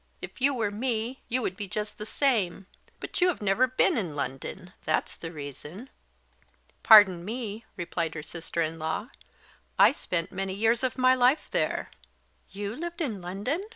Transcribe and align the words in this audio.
If 0.19 0.41
you 0.41 0.51
were 0.55 0.71
me, 0.71 1.21
you 1.29 1.43
would 1.43 1.55
be 1.55 1.67
just 1.67 1.99
the 1.99 2.07
same; 2.07 2.65
but 2.99 3.21
you 3.21 3.27
have 3.27 3.39
never 3.39 3.67
been 3.67 3.97
in 3.99 4.15
London 4.15 4.73
that's 4.83 5.15
the 5.15 5.31
reason." 5.31 5.91
"Pardon 6.81 7.23
me," 7.23 7.65
replied 7.77 8.15
her 8.15 8.23
sister 8.23 8.63
in 8.63 8.79
law, 8.79 9.09
"I 9.77 9.91
spent 9.91 10.31
many 10.31 10.55
years 10.55 10.81
of 10.81 10.97
my 10.97 11.13
life 11.13 11.49
there." 11.51 11.91
"You 12.49 12.73
lived 12.73 12.99
in 12.99 13.21
London!" 13.21 13.63